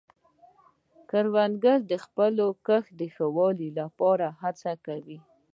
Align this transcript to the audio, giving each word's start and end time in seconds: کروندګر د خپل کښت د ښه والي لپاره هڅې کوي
کروندګر 1.09 1.79
د 1.91 1.93
خپل 2.05 2.33
کښت 2.67 2.89
د 2.99 3.01
ښه 3.13 3.25
والي 3.35 3.69
لپاره 3.79 4.27
هڅې 4.41 4.73
کوي 4.85 5.17